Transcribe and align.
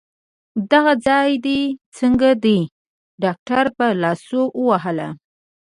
دغه 0.71 0.93
ځای 1.07 1.31
دي 1.45 1.61
څنګه 1.97 2.29
دی؟ 2.43 2.59
ډاکټر 3.23 3.65
په 3.77 3.85
لاسو 4.01 4.41
ووهلم. 4.61 5.13